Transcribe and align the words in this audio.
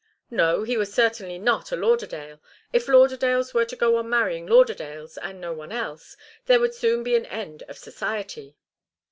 No, 0.31 0.63
he 0.63 0.77
was 0.77 0.91
certainly 0.91 1.37
not 1.37 1.71
a 1.71 1.75
Lauderdale. 1.75 2.41
If 2.73 2.87
Lauderdales 2.87 3.53
were 3.53 3.65
to 3.65 3.75
go 3.75 3.97
on 3.97 4.09
marrying 4.09 4.47
Lauderdales 4.47 5.19
and 5.21 5.39
no 5.39 5.53
one 5.53 5.71
else, 5.71 6.17
there 6.47 6.59
would 6.59 6.73
soon 6.73 7.03
be 7.03 7.15
an 7.15 7.27
end 7.27 7.61
of 7.67 7.77
society. 7.77 8.55